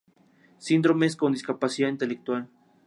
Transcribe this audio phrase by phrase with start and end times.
[0.57, 2.49] Síndromes con discapacidad intelectual.